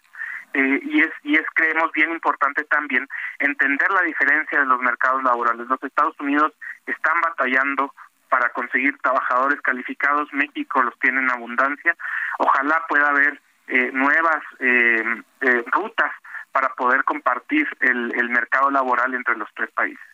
[0.54, 3.06] eh, y es y es creemos bien importante también
[3.38, 5.66] entender la diferencia de los mercados laborales.
[5.66, 6.52] Los Estados Unidos
[6.86, 7.92] están batallando
[8.28, 11.96] para conseguir trabajadores calificados, México los tiene en abundancia.
[12.38, 16.12] Ojalá pueda haber eh, nuevas eh, eh, rutas
[16.52, 20.13] para poder compartir el, el mercado laboral entre los tres países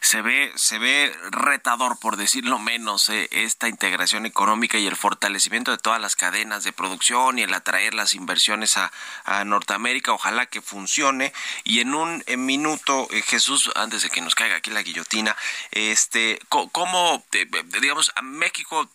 [0.00, 5.70] se ve, se ve retador, por decirlo menos, eh, esta integración económica y el fortalecimiento
[5.70, 8.90] de todas las cadenas de producción y el atraer las inversiones a,
[9.44, 10.12] Norteamérica.
[10.12, 11.32] Ojalá que funcione.
[11.64, 15.36] Y en un minuto, eh, Jesús, antes de que nos caiga aquí la guillotina,
[15.70, 17.46] este, ¿cómo, eh,
[17.80, 18.88] digamos, a México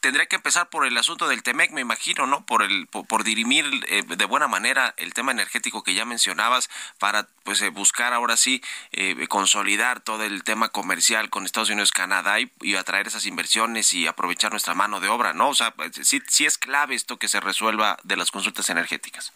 [0.00, 2.44] tendría que empezar por el asunto del Temec, me imagino, ¿no?
[2.44, 7.26] Por el por, dirimir eh, de buena manera el tema energético que ya mencionabas para
[7.44, 8.62] pues eh, buscar ahora sí
[8.92, 13.92] eh, consolidar todo el tema comercial con Estados Unidos, Canadá y, y, atraer esas inversiones
[13.92, 15.48] y aprovechar nuestra mano de obra, ¿no?
[15.48, 19.32] O sea, sí, sí es clave esto que se resuelva de las consultas energéticas.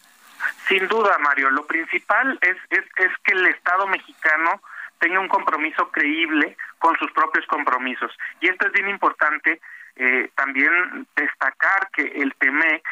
[0.67, 1.49] Sin duda, Mario.
[1.49, 4.61] Lo principal es, es, es que el Estado mexicano
[4.99, 8.11] tenga un compromiso creíble con sus propios compromisos.
[8.39, 9.59] Y esto es bien importante
[9.95, 12.83] eh, también destacar que el TEMEC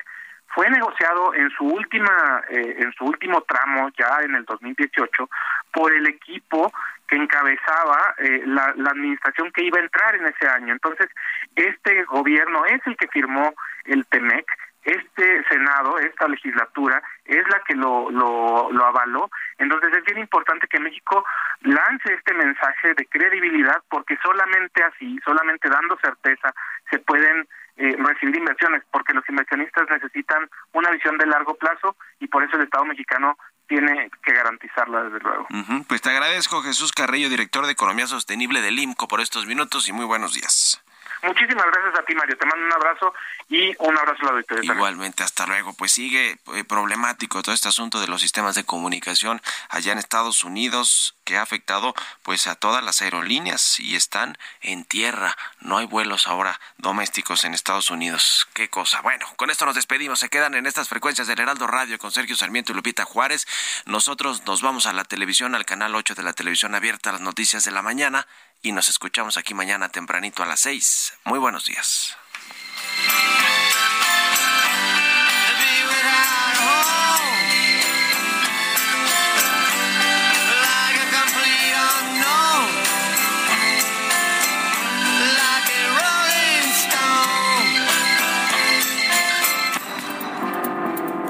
[0.54, 5.30] fue negociado en su última eh, en su último tramo ya en el 2018
[5.72, 6.72] por el equipo
[7.08, 10.74] que encabezaba eh, la, la, administración que iba a entrar en ese año.
[10.74, 11.10] Entonces,
[11.56, 13.54] este gobierno es el que firmó
[13.86, 14.46] el TEMEC
[14.84, 17.02] este Senado, esta legislatura,
[17.40, 19.30] es la que lo, lo, lo avaló.
[19.58, 21.24] Entonces es bien importante que México
[21.62, 26.54] lance este mensaje de credibilidad porque solamente así, solamente dando certeza,
[26.90, 32.28] se pueden eh, recibir inversiones, porque los inversionistas necesitan una visión de largo plazo y
[32.28, 35.48] por eso el Estado mexicano tiene que garantizarla desde luego.
[35.88, 39.94] Pues te agradezco Jesús Carrillo, director de Economía Sostenible del IMCO, por estos minutos y
[39.94, 40.84] muy buenos días.
[41.24, 42.38] Muchísimas gracias a ti, Mario.
[42.38, 43.14] Te mando un abrazo
[43.50, 44.74] y un abrazo a la auditoría.
[44.74, 45.74] Igualmente, hasta luego.
[45.74, 50.44] Pues sigue eh, problemático todo este asunto de los sistemas de comunicación allá en Estados
[50.44, 51.94] Unidos que ha afectado
[52.24, 55.36] pues a todas las aerolíneas y están en tierra.
[55.60, 58.48] No hay vuelos ahora domésticos en Estados Unidos.
[58.54, 59.02] Qué cosa.
[59.02, 60.20] Bueno, con esto nos despedimos.
[60.20, 63.48] Se quedan en estas frecuencias del Heraldo Radio con Sergio Sarmiento y Lupita Juárez.
[63.86, 67.64] Nosotros nos vamos a la televisión, al canal 8 de la televisión abierta, las noticias
[67.64, 68.28] de la mañana
[68.62, 71.14] y nos escuchamos aquí mañana tempranito a las 6.
[71.26, 72.18] Muy buenos días.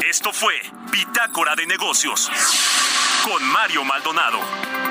[0.09, 0.53] Esto fue
[0.91, 2.29] Bitácora de Negocios
[3.23, 4.90] con Mario Maldonado.